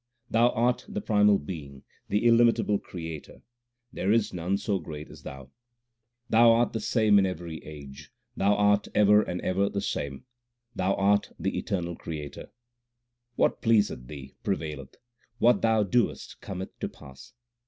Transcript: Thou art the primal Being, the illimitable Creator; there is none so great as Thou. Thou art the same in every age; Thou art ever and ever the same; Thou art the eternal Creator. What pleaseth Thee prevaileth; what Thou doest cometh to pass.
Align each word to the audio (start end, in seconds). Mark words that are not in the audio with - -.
Thou 0.31 0.49
art 0.53 0.83
the 0.89 0.99
primal 0.99 1.37
Being, 1.37 1.83
the 2.09 2.25
illimitable 2.25 2.79
Creator; 2.79 3.43
there 3.93 4.11
is 4.11 4.33
none 4.33 4.57
so 4.57 4.79
great 4.79 5.11
as 5.11 5.21
Thou. 5.21 5.51
Thou 6.27 6.51
art 6.53 6.73
the 6.73 6.79
same 6.79 7.19
in 7.19 7.27
every 7.27 7.63
age; 7.63 8.11
Thou 8.35 8.55
art 8.55 8.87
ever 8.95 9.21
and 9.21 9.39
ever 9.41 9.69
the 9.69 9.79
same; 9.79 10.25
Thou 10.73 10.95
art 10.95 11.31
the 11.37 11.55
eternal 11.55 11.95
Creator. 11.95 12.49
What 13.35 13.61
pleaseth 13.61 14.07
Thee 14.07 14.33
prevaileth; 14.43 14.95
what 15.37 15.61
Thou 15.61 15.83
doest 15.83 16.41
cometh 16.41 16.79
to 16.79 16.89
pass. 16.89 17.33